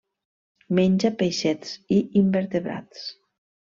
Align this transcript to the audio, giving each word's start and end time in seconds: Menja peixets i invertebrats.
Menja 0.77 1.11
peixets 1.21 1.75
i 1.97 1.99
invertebrats. 2.23 3.05